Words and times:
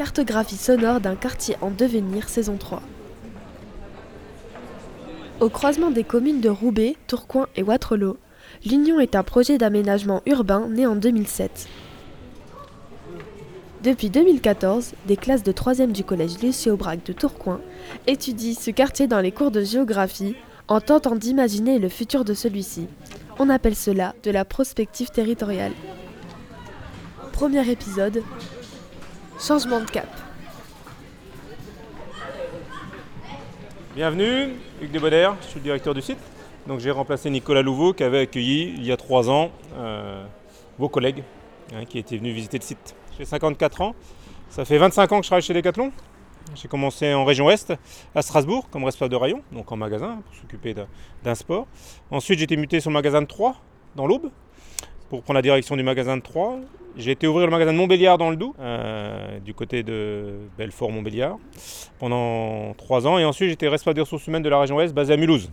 Cartographie 0.00 0.56
sonore 0.56 0.98
d'un 0.98 1.14
quartier 1.14 1.56
en 1.60 1.70
devenir, 1.70 2.30
saison 2.30 2.56
3. 2.56 2.80
Au 5.40 5.50
croisement 5.50 5.90
des 5.90 6.04
communes 6.04 6.40
de 6.40 6.48
Roubaix, 6.48 6.96
Tourcoing 7.06 7.48
et 7.54 7.62
Waterloo, 7.62 8.16
l'Union 8.64 8.98
est 8.98 9.14
un 9.14 9.22
projet 9.22 9.58
d'aménagement 9.58 10.22
urbain 10.24 10.70
né 10.70 10.86
en 10.86 10.96
2007. 10.96 11.68
Depuis 13.84 14.08
2014, 14.08 14.94
des 15.06 15.18
classes 15.18 15.42
de 15.42 15.52
3e 15.52 15.92
du 15.92 16.02
collège 16.02 16.40
Lucie 16.40 16.70
Aubrac 16.70 17.04
de 17.04 17.12
Tourcoing 17.12 17.60
étudient 18.06 18.54
ce 18.58 18.70
quartier 18.70 19.06
dans 19.06 19.20
les 19.20 19.32
cours 19.32 19.50
de 19.50 19.62
géographie 19.62 20.34
en 20.68 20.80
tentant 20.80 21.14
d'imaginer 21.14 21.78
le 21.78 21.90
futur 21.90 22.24
de 22.24 22.32
celui-ci. 22.32 22.88
On 23.38 23.50
appelle 23.50 23.76
cela 23.76 24.14
de 24.22 24.30
la 24.30 24.46
prospective 24.46 25.10
territoriale. 25.10 25.72
Premier 27.32 27.70
épisode 27.70 28.22
Changement 29.40 29.80
de 29.80 29.90
cap. 29.90 30.08
Bienvenue, 33.94 34.50
Hugues 34.82 34.90
Debonnaire, 34.90 35.34
je 35.40 35.46
suis 35.46 35.60
le 35.60 35.64
directeur 35.64 35.94
du 35.94 36.02
site. 36.02 36.18
Donc 36.66 36.80
j'ai 36.80 36.90
remplacé 36.90 37.30
Nicolas 37.30 37.62
Louveau 37.62 37.94
qui 37.94 38.04
avait 38.04 38.20
accueilli 38.20 38.74
il 38.76 38.84
y 38.84 38.92
a 38.92 38.98
trois 38.98 39.30
ans 39.30 39.50
euh, 39.76 40.22
vos 40.78 40.90
collègues 40.90 41.24
hein, 41.74 41.86
qui 41.86 41.98
étaient 41.98 42.18
venus 42.18 42.34
visiter 42.34 42.58
le 42.58 42.64
site. 42.64 42.94
J'ai 43.16 43.24
54 43.24 43.80
ans, 43.80 43.94
ça 44.50 44.66
fait 44.66 44.76
25 44.76 45.12
ans 45.12 45.18
que 45.18 45.24
je 45.24 45.28
travaille 45.30 45.42
chez 45.42 45.54
Decathlon. 45.54 45.90
J'ai 46.54 46.68
commencé 46.68 47.14
en 47.14 47.24
région 47.24 47.46
Ouest, 47.46 47.72
à 48.14 48.20
Strasbourg, 48.20 48.68
comme 48.70 48.84
responsable 48.84 49.12
de 49.12 49.16
rayon, 49.16 49.42
donc 49.52 49.72
en 49.72 49.76
magasin, 49.76 50.20
pour 50.26 50.34
s'occuper 50.34 50.74
d'un 51.22 51.34
sport. 51.34 51.66
Ensuite, 52.10 52.38
j'ai 52.40 52.44
été 52.44 52.56
muté 52.56 52.80
sur 52.80 52.90
le 52.90 52.94
magasin 52.94 53.22
de 53.22 53.26
Troyes, 53.26 53.54
dans 53.94 54.06
l'Aube, 54.06 54.30
pour 55.08 55.22
prendre 55.22 55.36
la 55.38 55.42
direction 55.42 55.76
du 55.76 55.82
magasin 55.82 56.16
de 56.16 56.22
Troyes. 56.22 56.58
J'ai 56.96 57.12
été 57.12 57.26
ouvrir 57.26 57.46
le 57.46 57.52
magasin 57.52 57.72
de 57.72 57.78
Montbéliard 57.78 58.18
dans 58.18 58.30
le 58.30 58.36
Doubs, 58.36 58.54
euh, 58.58 59.19
du 59.44 59.54
côté 59.54 59.82
de 59.82 60.34
Belfort-Montbéliard, 60.58 61.38
pendant 61.98 62.74
trois 62.74 63.06
ans. 63.06 63.18
Et 63.18 63.24
ensuite, 63.24 63.50
j'étais 63.50 63.68
responsable 63.68 63.94
des 63.96 64.00
ressources 64.02 64.26
humaines 64.26 64.42
de 64.42 64.48
la 64.48 64.60
région 64.60 64.76
Ouest, 64.76 64.94
basé 64.94 65.12
à 65.14 65.16
Mulhouse. 65.16 65.50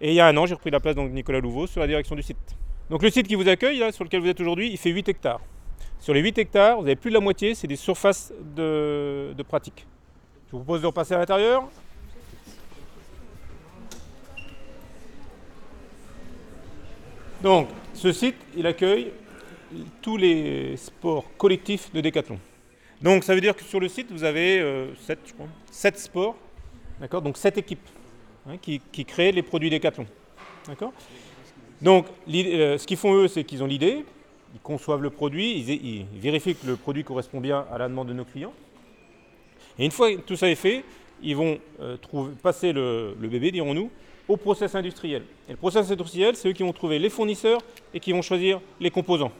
Et 0.00 0.10
il 0.10 0.14
y 0.14 0.20
a 0.20 0.26
un 0.26 0.36
an, 0.36 0.46
j'ai 0.46 0.54
repris 0.54 0.70
la 0.70 0.80
place 0.80 0.94
de 0.94 1.00
Nicolas 1.02 1.40
Louveau 1.40 1.66
sur 1.66 1.80
la 1.80 1.86
direction 1.86 2.14
du 2.14 2.22
site. 2.22 2.56
Donc 2.90 3.02
le 3.02 3.10
site 3.10 3.26
qui 3.26 3.34
vous 3.34 3.48
accueille, 3.48 3.78
là, 3.78 3.92
sur 3.92 4.04
lequel 4.04 4.20
vous 4.20 4.28
êtes 4.28 4.40
aujourd'hui, 4.40 4.70
il 4.70 4.78
fait 4.78 4.90
8 4.90 5.08
hectares. 5.08 5.40
Sur 6.00 6.14
les 6.14 6.20
8 6.20 6.38
hectares, 6.38 6.76
vous 6.76 6.84
avez 6.84 6.96
plus 6.96 7.10
de 7.10 7.14
la 7.14 7.20
moitié, 7.20 7.54
c'est 7.54 7.66
des 7.66 7.76
surfaces 7.76 8.32
de, 8.56 9.34
de 9.36 9.42
pratique. 9.42 9.86
Je 10.46 10.52
vous 10.52 10.58
propose 10.58 10.82
de 10.82 10.86
repasser 10.86 11.14
à 11.14 11.18
l'intérieur. 11.18 11.68
Donc, 17.42 17.68
ce 17.94 18.12
site, 18.12 18.36
il 18.56 18.66
accueille 18.66 19.12
tous 20.00 20.16
les 20.16 20.76
sports 20.76 21.24
collectifs 21.36 21.92
de 21.92 22.00
Décathlon. 22.00 22.38
Donc, 23.00 23.22
ça 23.22 23.34
veut 23.34 23.40
dire 23.40 23.54
que 23.54 23.62
sur 23.62 23.78
le 23.78 23.88
site, 23.88 24.10
vous 24.10 24.24
avez 24.24 24.56
7, 24.56 25.18
euh, 25.18 25.22
je 25.24 25.32
crois, 25.32 25.46
7 25.70 25.98
sports, 25.98 26.36
d'accord? 27.00 27.22
Donc, 27.22 27.36
7 27.36 27.58
équipes 27.58 27.88
hein, 28.48 28.56
qui, 28.60 28.80
créent 29.04 29.32
les 29.32 29.42
produits 29.42 29.70
Décathlon. 29.70 30.06
D'accord? 30.66 30.92
Donc, 31.80 32.06
euh, 32.28 32.76
ce 32.76 32.86
qu'ils 32.86 32.96
font 32.96 33.14
eux, 33.14 33.28
c'est 33.28 33.44
qu'ils 33.44 33.62
ont 33.62 33.66
l'idée, 33.66 34.04
ils 34.52 34.60
conçoivent 34.60 35.02
le 35.02 35.10
produit, 35.10 35.58
ils, 35.60 36.06
vérifient 36.20 36.56
que 36.56 36.66
le 36.66 36.76
produit 36.76 37.04
correspond 37.04 37.40
bien 37.40 37.66
à 37.70 37.78
la 37.78 37.88
demande 37.88 38.08
de 38.08 38.14
nos 38.14 38.24
clients. 38.24 38.52
Et 39.78 39.84
une 39.84 39.92
fois 39.92 40.12
que 40.12 40.20
tout 40.20 40.34
ça 40.34 40.48
est 40.48 40.56
fait, 40.56 40.84
ils 41.22 41.36
vont 41.36 41.58
euh, 41.80 41.96
passer 42.42 42.72
le, 42.72 43.14
bébé, 43.20 43.52
dirons-nous, 43.52 43.90
au 44.26 44.36
process 44.36 44.74
industriel. 44.74 45.22
Et 45.48 45.52
le 45.52 45.56
process 45.56 45.88
industriel, 45.88 46.34
c'est 46.34 46.48
eux 46.48 46.52
qui 46.52 46.64
vont 46.64 46.72
trouver 46.72 46.98
les 46.98 47.10
fournisseurs 47.10 47.60
et 47.94 48.00
qui 48.00 48.12
vont 48.12 48.22
choisir 48.22 48.60
les 48.80 48.90
composants. 48.90 49.32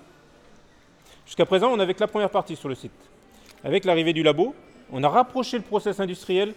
Jusqu'à 1.26 1.44
présent, 1.44 1.72
on 1.72 1.80
avait 1.80 1.92
que 1.92 2.00
la 2.00 2.06
première 2.06 2.30
partie 2.30 2.54
sur 2.54 2.68
le 2.68 2.76
site. 2.76 2.92
Avec 3.64 3.84
l'arrivée 3.84 4.12
du 4.12 4.22
labo, 4.22 4.54
on 4.92 5.02
a 5.02 5.08
rapproché 5.08 5.56
le 5.56 5.62
process 5.62 6.00
industriel 6.00 6.54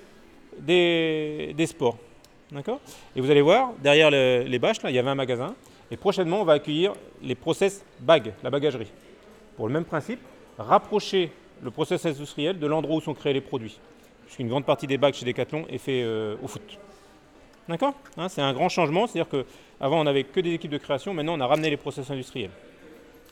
des, 0.58 1.66
sports. 1.66 1.98
D'accord? 2.52 2.80
Et 3.16 3.22
vous 3.22 3.32
allez 3.32 3.42
voir, 3.42 3.74
derrière 3.82 4.12
les 4.12 4.60
bâches, 4.60 4.82
là, 4.82 4.90
il 4.90 4.96
y 4.96 5.00
avait 5.00 5.10
un 5.10 5.16
magasin. 5.16 5.56
Et 5.90 5.98
prochainement, 5.98 6.42
on 6.42 6.46
va 6.46 6.54
accueillir 6.54 6.94
les 7.22 7.36
process 7.36 7.84
bag, 8.00 8.34
la 8.44 8.50
bagagerie. 8.50 8.92
Pour 9.58 9.68
le 9.68 9.74
même 9.74 9.86
principe, 9.86 10.20
rapprocher 10.58 11.32
le 11.62 11.72
process 11.72 12.06
industriel 12.06 12.60
de 12.60 12.68
l'endroit 12.68 12.96
où 12.96 13.02
sont 13.02 13.14
créés 13.14 13.34
les 13.34 13.42
produits. 13.42 13.80
Puisqu'une 14.26 14.48
grande 14.48 14.66
partie 14.66 14.88
des 14.88 14.98
bacs 14.98 15.16
chez 15.16 15.26
Decathlon 15.26 15.66
est 15.70 15.78
fait 15.78 16.02
euh, 16.04 16.36
au 16.42 16.48
foot. 16.48 16.80
D'accord? 17.68 17.94
Hein, 18.18 18.30
C'est 18.30 18.42
un 18.42 18.54
grand 18.54 18.70
changement, 18.70 19.06
c'est-à-dire 19.06 19.30
qu'avant 19.30 20.00
on 20.00 20.04
n'avait 20.06 20.24
que 20.24 20.40
des 20.40 20.54
équipes 20.54 20.72
de 20.72 20.78
création, 20.78 21.14
maintenant 21.14 21.38
on 21.38 21.42
a 21.42 21.48
ramené 21.48 21.70
les 21.70 21.78
process 21.78 22.10
industriels. 22.10 22.52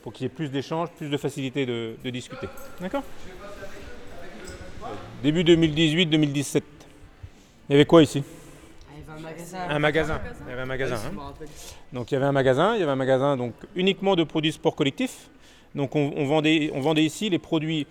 Pour 0.01 0.13
qu'il 0.13 0.23
y 0.23 0.25
ait 0.27 0.33
plus 0.33 0.49
d'échanges, 0.49 0.89
plus 0.97 1.09
de 1.09 1.17
facilité 1.17 1.65
de, 1.65 1.95
discuter. 2.09 2.47
D'accord? 2.79 3.03
Début 5.21 5.43
2018-2017. 5.43 6.61
Il 7.69 7.73
y 7.73 7.75
avait 7.75 7.85
quoi 7.85 8.01
ici? 8.01 8.23
Un 9.09 9.21
magasin. 9.21 9.59
Un 9.69 9.79
magasin. 9.79 10.21
Il 10.45 10.49
y 10.49 10.53
avait 10.53 10.61
un 10.61 10.65
magasin. 10.65 10.95
Hein. 10.95 11.33
Donc 11.91 12.11
il 12.11 12.13
y 12.13 12.17
avait 12.17 12.25
un 12.25 12.31
magasin, 12.31 12.75
il 12.75 12.79
y 12.79 12.83
avait 12.83 12.91
un 12.91 12.95
magasin 12.95 13.35
donc 13.35 13.53
uniquement 13.75 14.15
de 14.15 14.23
produits 14.23 14.53
sport 14.53 14.75
collectifs. 14.75 15.29
Donc 15.75 15.95
on, 15.95 16.25
vendait, 16.25 16.71
on 16.73 16.79
vendait 16.79 17.03
ici 17.03 17.29
les 17.29 17.39
produits 17.39 17.85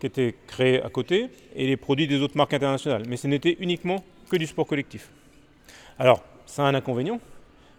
qui 0.00 0.06
étaient 0.06 0.34
créés 0.48 0.82
à 0.82 0.88
côté 0.88 1.30
et 1.54 1.66
les 1.66 1.76
produits 1.76 2.08
des 2.08 2.20
autres 2.20 2.36
marques 2.36 2.52
internationales. 2.52 3.04
Mais 3.08 3.16
ce 3.16 3.28
n'était 3.28 3.56
uniquement 3.60 4.04
que 4.28 4.36
du 4.36 4.46
sport 4.46 4.66
collectif. 4.66 5.10
Alors, 5.98 6.24
ça 6.46 6.64
a 6.64 6.68
un 6.68 6.74
inconvénient, 6.74 7.20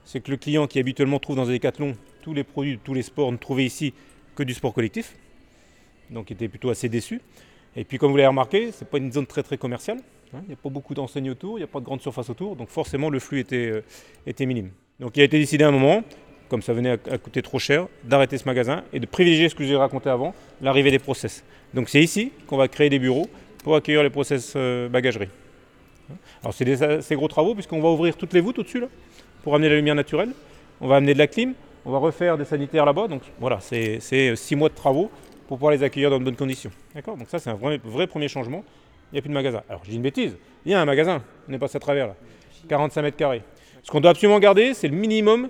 c'est 0.05 0.21
que 0.21 0.31
le 0.31 0.37
client 0.37 0.67
qui 0.67 0.79
habituellement 0.79 1.19
trouve 1.19 1.35
dans 1.35 1.47
un 1.47 1.51
décathlon 1.51 1.95
tous 2.23 2.33
les 2.33 2.43
produits 2.43 2.77
de 2.77 2.81
tous 2.83 2.93
les 2.95 3.03
sports 3.03 3.31
ne 3.31 3.37
trouvait 3.37 3.65
ici 3.65 3.93
que 4.35 4.41
du 4.41 4.53
sport 4.53 4.73
collectif. 4.73 5.15
Donc 6.09 6.31
il 6.31 6.33
était 6.33 6.47
plutôt 6.47 6.69
assez 6.69 6.89
déçu. 6.89 7.21
Et 7.75 7.83
puis 7.83 7.97
comme 7.97 8.11
vous 8.11 8.17
l'avez 8.17 8.27
remarqué, 8.27 8.71
ce 8.71 8.83
n'est 8.83 8.89
pas 8.89 8.97
une 8.97 9.11
zone 9.11 9.27
très 9.27 9.43
très 9.43 9.57
commerciale. 9.57 9.97
Hein. 10.33 10.39
Il 10.43 10.47
n'y 10.47 10.53
a 10.53 10.57
pas 10.57 10.69
beaucoup 10.69 10.93
d'enseignes 10.93 11.29
autour, 11.29 11.57
il 11.57 11.61
n'y 11.61 11.65
a 11.65 11.67
pas 11.67 11.79
de 11.79 11.85
grande 11.85 12.01
surface 12.01 12.29
autour, 12.29 12.55
donc 12.55 12.69
forcément 12.69 13.09
le 13.09 13.19
flux 13.19 13.39
était, 13.39 13.67
euh, 13.67 13.83
était 14.25 14.45
minime. 14.45 14.71
Donc 14.99 15.17
il 15.17 15.21
a 15.21 15.23
été 15.25 15.37
décidé 15.37 15.63
à 15.63 15.67
un 15.67 15.71
moment, 15.71 16.03
comme 16.49 16.61
ça 16.61 16.73
venait 16.73 16.91
à, 16.91 17.17
coûter 17.17 17.41
trop 17.41 17.59
cher, 17.59 17.87
d'arrêter 18.03 18.37
ce 18.37 18.45
magasin 18.45 18.83
et 18.93 18.99
de 18.99 19.05
privilégier 19.05 19.49
ce 19.49 19.55
que 19.55 19.65
j'ai 19.65 19.75
raconté 19.75 20.09
avant, 20.09 20.33
l'arrivée 20.61 20.91
des 20.91 20.99
process. 20.99 21.43
Donc 21.73 21.89
c'est 21.89 22.01
ici 22.01 22.31
qu'on 22.47 22.57
va 22.57 22.67
créer 22.67 22.89
des 22.89 22.99
bureaux 22.99 23.27
pour 23.63 23.75
accueillir 23.75 24.03
les 24.03 24.09
process 24.09 24.53
euh, 24.55 24.87
bagagerie. 24.87 25.29
Alors 26.41 26.53
c'est 26.53 26.65
des 26.65 27.15
gros 27.15 27.27
travaux 27.27 27.53
puisqu'on 27.53 27.81
va 27.81 27.89
ouvrir 27.89 28.15
toutes 28.15 28.33
les 28.33 28.41
voûtes 28.41 28.59
au-dessus 28.59 28.83
pour 29.41 29.55
amener 29.55 29.69
la 29.69 29.75
lumière 29.75 29.95
naturelle. 29.95 30.31
On 30.81 30.87
va 30.87 30.97
amener 30.97 31.13
de 31.13 31.19
la 31.19 31.27
clim, 31.27 31.53
on 31.85 31.91
va 31.91 31.97
refaire 31.97 32.37
des 32.37 32.45
sanitaires 32.45 32.85
là-bas. 32.85 33.07
Donc 33.07 33.21
voilà, 33.39 33.59
c'est 33.59 33.99
six 34.35 34.55
mois 34.55 34.69
de 34.69 34.75
travaux 34.75 35.09
pour 35.47 35.57
pouvoir 35.57 35.73
les 35.73 35.83
accueillir 35.83 36.09
dans 36.09 36.19
de 36.19 36.23
bonnes 36.23 36.35
conditions. 36.35 36.71
D'accord? 36.95 37.17
Donc 37.17 37.29
ça 37.29 37.39
c'est 37.39 37.49
un 37.49 37.55
vrai, 37.55 38.07
premier 38.07 38.27
changement. 38.27 38.63
Il 39.11 39.15
n'y 39.15 39.19
a 39.19 39.21
plus 39.21 39.29
de 39.29 39.33
magasin. 39.33 39.61
Alors 39.69 39.81
dis 39.87 39.95
une 39.95 40.01
bêtise, 40.01 40.37
il 40.65 40.71
y 40.71 40.75
a 40.75 40.81
un 40.81 40.85
magasin, 40.85 41.21
on 41.47 41.51
n'est 41.51 41.59
pas 41.59 41.75
à 41.75 41.79
travers 41.79 42.07
là. 42.07 42.15
45 42.67 43.01
mètres 43.01 43.17
carrés. 43.17 43.43
Ce 43.83 43.91
qu'on 43.91 43.99
doit 43.99 44.11
absolument 44.11 44.39
garder, 44.39 44.73
c'est 44.73 44.87
le 44.87 44.95
minimum 44.95 45.49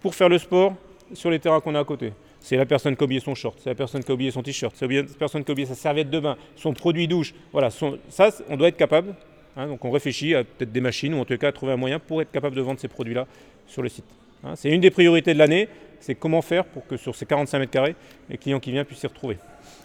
pour 0.00 0.14
faire 0.14 0.28
le 0.28 0.38
sport 0.38 0.74
sur 1.12 1.30
les 1.30 1.38
terrains 1.38 1.60
qu'on 1.60 1.74
a 1.74 1.80
à 1.80 1.84
côté. 1.84 2.12
C'est 2.40 2.56
la 2.56 2.64
personne 2.64 2.96
qui 2.96 3.02
a 3.02 3.04
oublié 3.04 3.20
son 3.20 3.34
short, 3.34 3.58
c'est 3.62 3.70
la 3.70 3.74
personne 3.74 4.02
qui 4.02 4.10
a 4.10 4.14
oublié 4.14 4.30
son 4.30 4.42
t-shirt, 4.42 4.74
c'est 4.76 4.86
la 4.86 5.02
personne 5.18 5.44
qui 5.44 5.50
a 5.50 5.52
oublié 5.52 5.66
sa 5.66 5.74
serviette 5.74 6.10
de 6.10 6.20
bain, 6.20 6.36
son 6.54 6.72
produit 6.72 7.08
douche. 7.08 7.34
Voilà, 7.52 7.70
ça, 7.70 8.30
on 8.48 8.56
doit 8.56 8.68
être 8.68 8.76
capable. 8.76 9.14
Hein, 9.56 9.68
donc 9.68 9.84
on 9.84 9.90
réfléchit 9.90 10.34
à 10.34 10.44
peut-être 10.44 10.70
des 10.70 10.80
machines 10.80 11.14
ou 11.14 11.20
en 11.20 11.24
tout 11.24 11.36
cas 11.38 11.48
à 11.48 11.52
trouver 11.52 11.72
un 11.72 11.76
moyen 11.76 11.98
pour 11.98 12.20
être 12.20 12.30
capable 12.30 12.56
de 12.56 12.60
vendre 12.60 12.78
ces 12.78 12.88
produits-là 12.88 13.26
sur 13.66 13.82
le 13.82 13.88
site. 13.88 14.04
Hein, 14.46 14.52
c'est 14.54 14.70
une 14.70 14.80
des 14.80 14.90
priorités 14.90 15.34
de 15.34 15.38
l'année, 15.38 15.68
c'est 15.98 16.14
comment 16.14 16.40
faire 16.40 16.64
pour 16.64 16.86
que 16.86 16.96
sur 16.96 17.16
ces 17.16 17.26
45 17.26 17.58
mètres 17.58 17.72
carrés, 17.72 17.96
les 18.28 18.38
clients 18.38 18.60
qui 18.60 18.70
viennent 18.70 18.84
puissent 18.84 19.00
s'y 19.00 19.06
retrouver. 19.06 19.38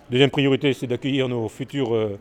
Deuxième 0.09 0.29
priorité, 0.29 0.73
c'est 0.73 0.88
d'accueillir 0.88 1.27
nos 1.27 1.49
futurs 1.49 1.95
euh, 1.95 2.19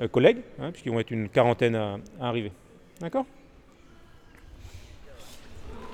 euh, 0.00 0.08
collègues, 0.08 0.42
hein, 0.60 0.70
puisqu'ils 0.70 0.92
vont 0.92 1.00
être 1.00 1.10
une 1.10 1.28
quarantaine 1.30 1.76
à 1.76 1.98
arriver. 2.20 2.52
D'accord? 3.00 3.24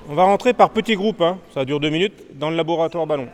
On 0.09 0.15
va 0.15 0.25
rentrer 0.25 0.53
par 0.53 0.71
petits 0.71 0.97
groupes, 0.97 1.21
hein. 1.21 1.39
ça 1.53 1.65
dure 1.65 1.79
deux 1.79 1.91
minutes, 1.91 2.39
dans 2.39 2.51
le 2.51 2.57
laboratoire 2.57 3.07
ballon. 3.07 3.29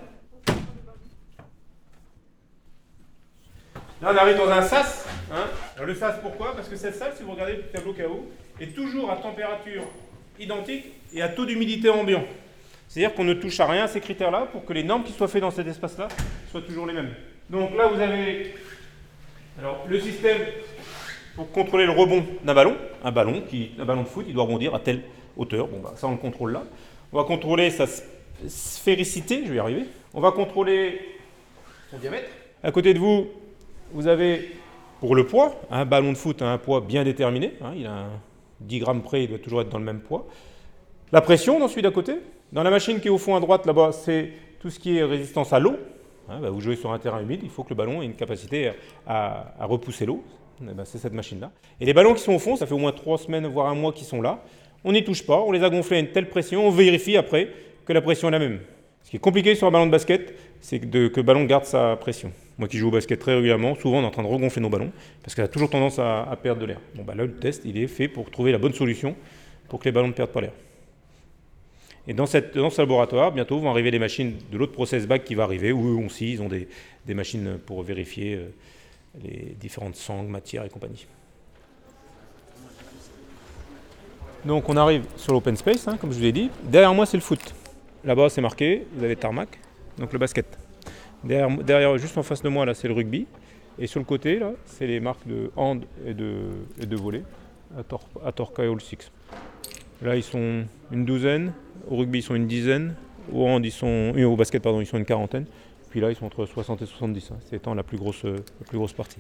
Là, 4.03 4.13
on 4.13 4.17
arrive 4.17 4.37
dans 4.37 4.51
un 4.51 4.63
sas. 4.63 5.07
Alors, 5.31 5.87
le 5.87 5.95
sas, 5.95 6.17
pourquoi? 6.23 6.55
Parce 6.55 6.69
que 6.69 6.77
cette 6.77 6.95
salle, 6.95 7.13
si 7.17 7.23
vous 7.23 7.33
regardez 7.33 7.55
le 7.55 7.63
tableau 7.63 7.93
KO, 7.93 8.27
est 8.61 8.75
toujours 8.75 9.11
à 9.11 9.17
température 9.17 9.85
identique 10.39 10.87
et 11.15 11.23
à 11.23 11.29
taux 11.29 11.47
d'humidité 11.47 11.89
ambiant. 11.89 12.25
C'est-à-dire 12.91 13.15
qu'on 13.15 13.23
ne 13.23 13.35
touche 13.35 13.61
à 13.61 13.67
rien 13.67 13.85
à 13.85 13.87
ces 13.87 14.01
critères-là 14.01 14.49
pour 14.51 14.65
que 14.65 14.73
les 14.73 14.83
normes 14.83 15.05
qui 15.05 15.13
soient 15.13 15.29
faites 15.29 15.43
dans 15.43 15.53
cet 15.53 15.69
espace-là 15.69 16.09
soient 16.51 16.61
toujours 16.61 16.89
les 16.89 16.93
mêmes. 16.93 17.15
Donc 17.49 17.77
là, 17.77 17.87
vous 17.87 18.01
avez 18.01 18.53
alors, 19.61 19.85
le 19.89 20.01
système 20.01 20.39
pour 21.37 21.53
contrôler 21.53 21.87
le 21.87 21.93
rebond 21.93 22.25
d'un 22.43 22.53
ballon. 22.53 22.77
Un 23.05 23.13
ballon, 23.13 23.43
qui, 23.49 23.71
un 23.79 23.85
ballon 23.85 24.03
de 24.03 24.09
foot, 24.09 24.25
il 24.27 24.35
doit 24.35 24.43
rebondir 24.43 24.75
à 24.75 24.81
telle 24.81 25.03
hauteur. 25.37 25.69
Bon, 25.69 25.79
bah, 25.79 25.93
ça, 25.95 26.09
on 26.09 26.11
le 26.11 26.17
contrôle 26.17 26.51
là. 26.51 26.65
On 27.13 27.19
va 27.19 27.23
contrôler 27.23 27.71
sa 27.71 27.87
sphéricité, 28.49 29.43
je 29.45 29.51
vais 29.51 29.57
y 29.57 29.61
arriver. 29.61 29.85
On 30.13 30.21
va 30.21 30.33
contrôler 30.33 31.01
son 31.93 31.99
diamètre. 31.99 32.29
À 32.61 32.73
côté 32.73 32.93
de 32.93 32.99
vous, 32.99 33.29
vous 33.93 34.09
avez 34.09 34.51
pour 34.99 35.15
le 35.15 35.27
poids, 35.27 35.61
un 35.71 35.85
ballon 35.85 36.11
de 36.11 36.17
foot 36.19 36.43
a 36.43 36.51
un 36.51 36.59
poids 36.59 36.81
bien 36.81 37.05
déterminé. 37.05 37.53
Hein, 37.63 37.73
il 37.77 37.87
a 37.87 38.09
10 38.63 38.81
grammes 38.81 39.03
près, 39.03 39.23
il 39.23 39.29
doit 39.29 39.39
toujours 39.39 39.61
être 39.61 39.69
dans 39.69 39.79
le 39.79 39.85
même 39.85 40.01
poids. 40.01 40.27
La 41.13 41.21
pression 41.21 41.61
dans 41.61 41.69
celui 41.69 41.83
d'à 41.83 41.93
côté. 41.93 42.15
Dans 42.53 42.65
la 42.65 42.71
machine 42.71 42.99
qui 43.01 43.07
est 43.07 43.11
au 43.11 43.19
fond 43.19 43.37
à 43.37 43.41
droite, 43.41 43.65
là-bas, 43.65 43.93
c'est 43.93 44.31
tout 44.59 44.71
ce 44.71 44.81
qui 44.81 44.99
est 44.99 45.05
résistance 45.05 45.53
à 45.53 45.61
l'eau. 45.61 45.77
Hein, 46.29 46.41
bah, 46.43 46.51
vous 46.51 46.61
jouez 46.61 46.75
sur 46.75 46.93
un 46.93 46.99
terrain 46.99 47.21
humide, 47.21 47.41
il 47.43 47.49
faut 47.49 47.63
que 47.63 47.71
le 47.71 47.77
ballon 47.77 48.03
ait 48.03 48.07
une 48.07 48.15
capacité 48.15 48.73
à, 49.07 49.55
repousser 49.61 50.05
l'eau. 50.05 50.25
Eh 50.63 50.75
ben, 50.75 50.85
c'est 50.85 50.99
cette 50.99 51.13
machine-là. 51.13 51.53
Et 51.81 51.85
les 51.85 51.95
ballons 51.95 52.13
qui 52.13 52.23
sont 52.23 52.35
au 52.35 52.39
fond, 52.39 52.57
ça 52.57 52.67
fait 52.67 52.75
au 52.75 52.79
moins 52.79 52.93
trois 52.93 53.19
semaines, 53.19 53.47
voire 53.47 53.69
un 53.69 53.75
mois 53.75 53.93
qu'ils 53.93 54.07
sont 54.07 54.21
là. 54.21 54.43
On 54.85 54.93
n'y 54.93 55.05
touche 55.05 55.25
pas, 55.25 55.41
on 55.41 55.53
les 55.53 55.63
a 55.63 55.71
gonflés 55.71 55.99
à 55.99 56.01
une 56.01 56.11
telle 56.11 56.29
pression, 56.29 56.67
on 56.67 56.71
vérifie 56.71 57.17
après 57.17 57.49
que 57.85 57.93
la 57.93 58.01
pression 58.01 58.29
est 58.29 58.33
la 58.33 58.39
même. 58.39 58.61
Ce 59.05 59.11
qui 59.11 59.17
est 59.17 59.21
compliqué 59.21 59.55
sur 59.55 59.67
un 59.67 59.71
ballon 59.71 59.87
de 59.87 59.91
basket, 59.91 60.35
c'est 60.61 60.81
que, 60.81 61.13
le 61.15 61.23
ballon 61.23 61.45
garde 61.45 61.65
sa 61.65 61.97
pression. 61.97 62.33
Moi 62.59 62.69
qui 62.69 62.79
joue 62.79 62.89
au 62.89 62.91
basket 62.91 63.19
très 63.19 63.35
régulièrement, 63.35 63.75
souvent 63.77 63.99
on 63.99 64.03
est 64.03 64.07
en 64.07 64.11
train 64.11 64.23
de 64.23 64.29
regonfler 64.29 64.61
nos 64.61 64.69
ballons 64.69 64.93
parce 65.23 65.35
qu'elle 65.35 65.47
a 65.47 65.49
toujours 65.49 65.71
tendance 65.71 65.99
à, 65.99 66.37
perdre 66.43 66.61
de 66.61 66.67
l'air. 66.67 66.81
Bon, 66.95 67.05
bah 67.05 67.15
là, 67.15 67.25
le 67.25 67.37
test, 67.37 67.63
il 67.65 67.79
est 67.79 67.87
fait 67.87 68.09
pour 68.09 68.31
trouver 68.31 68.53
la 68.53 68.59
bonne 68.59 68.75
solution 68.75 69.15
pour 69.69 69.79
que 69.79 69.85
les 69.87 69.93
ballons 69.93 70.09
ne 70.09 70.13
perdent 70.13 70.31
pas 70.31 70.41
l'air. 70.43 70.53
Et 72.11 72.13
dans, 72.13 72.27
cette, 72.27 72.57
dans 72.57 72.71
ce 72.71 72.83
laboratoire, 72.83 73.31
bientôt 73.31 73.61
vont 73.61 73.71
arriver 73.71 73.93
les 73.93 74.01
machines 74.01 74.35
de 74.51 74.59
l'autre 74.59 74.73
process 74.73 75.07
back 75.07 75.23
qui 75.23 75.37
va 75.37 75.45
arriver, 75.45 75.71
où 75.71 75.91
eux 75.91 76.05
aussi, 76.05 76.33
ils 76.33 76.43
ont 76.43 76.49
des, 76.49 76.67
des 77.07 77.15
machines 77.15 77.57
pour 77.65 77.85
vérifier 77.85 78.35
euh, 78.35 78.49
les 79.23 79.55
différentes 79.61 79.95
sangles, 79.95 80.29
matières 80.29 80.65
et 80.65 80.69
compagnie. 80.69 81.07
Donc 84.45 84.69
on 84.69 84.77
arrive 84.77 85.05
sur 85.17 85.33
l'open 85.33 85.57
space, 85.57 85.87
hein, 85.87 85.99
comme 86.01 86.11
je 86.11 86.17
vous 86.17 86.25
l'ai 86.25 86.33
dit. 86.33 86.51
Derrière 86.65 86.93
moi, 86.95 87.07
c'est 87.07 87.17
le 87.17 87.23
foot. 87.23 87.55
Là-bas, 88.05 88.29
c'est 88.29 88.41
marqué, 88.41 88.89
vous 88.97 89.05
avez 89.05 89.15
tarmac, 89.15 89.61
donc 89.97 90.13
le 90.13 90.19
basket. 90.19 90.59
Derrière, 91.23 91.97
juste 91.97 92.19
en 92.19 92.25
face 92.25 92.43
de 92.43 92.49
moi, 92.49 92.67
là, 92.67 92.75
c'est 92.75 92.89
le 92.89 92.95
rugby. 92.95 93.29
Et 93.79 93.87
sur 93.87 94.01
le 94.01 94.05
côté, 94.05 94.41
là, 94.41 94.51
c'est 94.67 94.89
les 94.89 94.99
marques 94.99 95.29
de 95.29 95.53
hand 95.55 95.85
et 96.05 96.15
de, 96.15 96.33
et 96.83 96.87
de 96.87 96.97
volley 96.97 97.23
à, 97.79 98.33
Torca 98.33 98.65
et 98.65 98.67
All 98.67 98.81
Six. 98.81 99.13
Là, 100.03 100.17
ils 100.17 100.23
sont 100.23 100.65
une 100.93 101.05
douzaine. 101.05 101.53
Au 101.89 101.97
rugby, 101.97 102.21
ils 102.21 102.23
sont 102.23 102.35
une 102.35 102.47
dizaine. 102.47 102.95
Au 103.33 103.47
hand, 103.47 103.65
ils 103.65 103.71
sont, 103.71 104.13
au 104.17 104.37
basket, 104.37 104.63
pardon, 104.63 104.81
ils 104.81 104.87
sont 104.87 104.97
une 104.97 105.05
quarantaine. 105.05 105.45
Puis 105.91 106.01
là, 106.01 106.11
ils 106.11 106.17
sont 106.17 106.25
entre 106.25 106.47
60 106.47 106.83
et 106.83 106.87
70. 106.87 107.31
Hein. 107.33 107.37
C'est 107.49 107.57
étant 107.57 107.75
la 107.75 107.83
plus, 107.83 107.99
grosse, 107.99 108.23
la 108.25 108.67
plus 108.67 108.79
grosse 108.79 108.93
partie. 108.93 109.19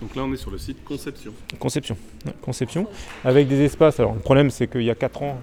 Donc 0.00 0.14
là, 0.16 0.24
on 0.24 0.32
est 0.32 0.36
sur 0.36 0.50
le 0.50 0.58
site 0.58 0.84
Conception. 0.84 1.32
Conception. 1.58 1.96
Conception. 2.42 2.86
Avec 3.24 3.48
des 3.48 3.62
espaces. 3.62 4.00
Alors, 4.00 4.14
le 4.14 4.20
problème, 4.20 4.50
c'est 4.50 4.66
qu'il 4.66 4.82
y 4.82 4.90
a 4.90 4.94
4 4.94 5.22
ans, 5.22 5.38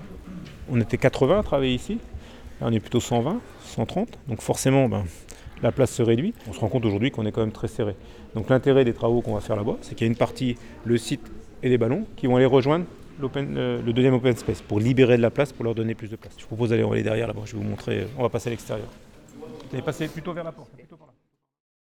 on 0.69 0.79
était 0.79 0.97
80 0.97 1.39
à 1.39 1.43
travailler 1.43 1.73
ici. 1.73 1.97
Là, 2.59 2.67
on 2.69 2.73
est 2.73 2.79
plutôt 2.79 2.99
120, 2.99 3.39
130. 3.63 4.19
Donc, 4.27 4.41
forcément, 4.41 4.87
ben, 4.87 5.05
la 5.63 5.71
place 5.71 5.91
se 5.91 6.03
réduit. 6.03 6.33
On 6.47 6.53
se 6.53 6.59
rend 6.59 6.67
compte 6.67 6.85
aujourd'hui 6.85 7.09
qu'on 7.09 7.25
est 7.25 7.31
quand 7.31 7.41
même 7.41 7.53
très 7.53 7.69
serré. 7.69 7.95
Donc, 8.35 8.49
l'intérêt 8.49 8.85
des 8.85 8.93
travaux 8.93 9.21
qu'on 9.21 9.33
va 9.33 9.41
faire 9.41 9.55
là-bas, 9.55 9.77
c'est 9.81 9.95
qu'il 9.95 10.05
y 10.05 10.09
a 10.09 10.11
une 10.11 10.17
partie, 10.17 10.57
le 10.83 10.97
site 10.97 11.21
et 11.63 11.69
les 11.69 11.77
ballons, 11.77 12.05
qui 12.17 12.27
vont 12.27 12.35
aller 12.35 12.45
rejoindre 12.45 12.85
euh, 13.23 13.81
le 13.81 13.93
deuxième 13.93 14.13
open 14.13 14.35
space 14.35 14.61
pour 14.61 14.79
libérer 14.79 15.17
de 15.17 15.21
la 15.21 15.31
place, 15.31 15.53
pour 15.53 15.65
leur 15.65 15.75
donner 15.75 15.95
plus 15.95 16.09
de 16.09 16.15
place. 16.15 16.33
Je 16.37 16.45
propose 16.45 16.69
d'aller 16.69 16.83
aller 16.83 17.03
derrière 17.03 17.27
là-bas. 17.27 17.41
Je 17.45 17.55
vais 17.55 17.63
vous 17.63 17.69
montrer. 17.69 18.07
On 18.17 18.23
va 18.23 18.29
passer 18.29 18.49
à 18.49 18.51
l'extérieur. 18.51 18.87
Vous 19.37 19.73
allez 19.73 19.81
passer 19.81 20.07
plutôt 20.07 20.33
vers 20.33 20.43
la 20.43 20.51
porte. 20.51 20.71
Plutôt 20.71 20.97
par 20.97 21.07
là. 21.07 21.13